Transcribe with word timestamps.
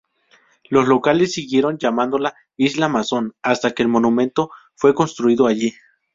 Los 0.67 0.87
locales 0.87 1.31
siguieron 1.31 1.77
llamándola 1.77 2.33
"Isla 2.57 2.87
Mason" 2.89 3.35
hasta 3.43 3.73
que 3.75 3.83
el 3.83 3.87
monumento 3.89 4.49
fue 4.73 4.95
construido 4.95 5.45
allí. 5.45 5.75